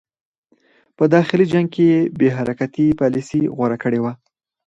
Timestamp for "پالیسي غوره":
2.99-3.77